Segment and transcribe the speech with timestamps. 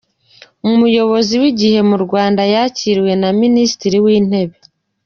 [0.69, 4.55] Umuyobozi wi gihe mu Rwanda yakiriwe na Minisitiri w’Intebe